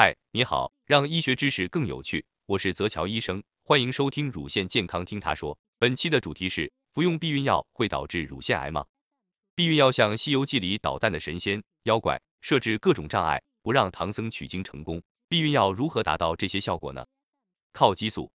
[0.00, 5.58] 嗨，你好，让医学知识更有趣，我是泽乔医生，欢迎收听乳腺健康听他说。
[5.76, 8.86] 本期的主题是：服用避孕药会导致乳腺癌吗？
[9.56, 15.02] 避孕药像《西游记》里捣蛋的神仙妖怪，设置各种障碍，不让唐僧取经成功。
[15.28, 17.04] 避孕药如何达到这些效果呢？
[17.72, 18.30] 靠激素。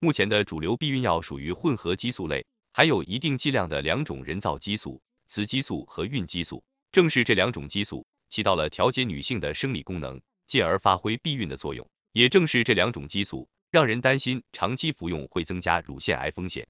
[0.00, 6.64] 目前的主流避孕药属于混合激素类，含有一定剂量的两种人造激素：雌激素和孕激素。
[6.90, 11.86] 正是这两种激素起到了调节女性的生理功能，进而发挥避孕的作用。
[12.12, 16.66] 也正是这两种激素，让人担心长期服用会增加乳腺癌风险。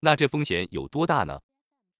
[0.00, 1.40] 那这风险有多大呢？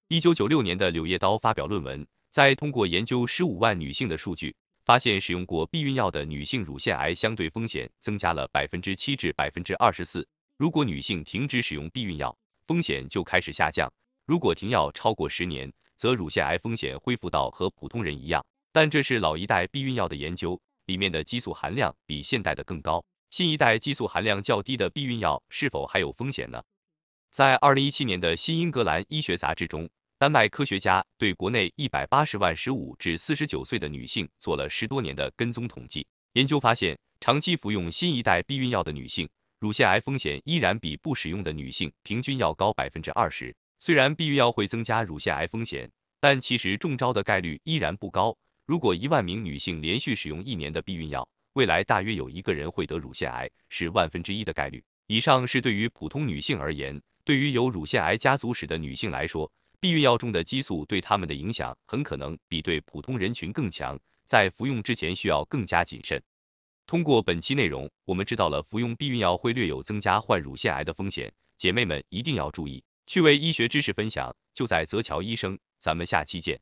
[0.08, 10.26] 一九九六年的柳叶刀发表论文，在通过研究十五万女性的数据，发现使用过避孕药的女性乳腺癌相对风险增加了百分之七至百分之二十四。
[10.56, 12.36] 如果女性停止使用避孕药，
[12.66, 13.88] 风险就开始下降；
[14.26, 18.44] 如果停药超过十年，则乳腺癌风险恢复到和普通人一样。
[18.72, 20.60] 但这是老一代避孕药的研究，
[20.92, 23.02] 里面的激素含量比现代的更高。
[23.30, 26.62] 新一代激素含量较低的避孕药是否还有风险呢？
[27.30, 36.06] 在二零一七年的新英格兰医学杂志中，丹麦科学家对国内一百八十万十五至四十九岁的女性做了十多年的跟踪统计。
[36.34, 39.26] 研究发现，长期服用新一代避孕药的女性，
[39.60, 43.56] 乳腺癌风险依然比不使用的女性平均要高百分之二十。
[43.78, 48.36] 虽然避孕药会增加乳腺癌风险，但其实中招的概率依然不高。
[48.64, 54.82] 如果一万名女性连续使用一年的避孕药，未来大约有一个人会得乳腺癌，是万分之一的概率。
[55.08, 57.00] 以上是对于普通女性而言。
[57.24, 66.20] 对于有乳腺癌家族史的女性来说，避孕药中的激素对她们的影响很可能比对普通人群更强，在服用之前需要更加谨慎。
[66.86, 72.82] 通过本期内容，我们知道了服用避孕药会略有增加患乳腺癌的风险，姐妹们一定要注意。
[73.06, 76.60] 趣味医学知识分享就在泽乔医生，咱们下期见。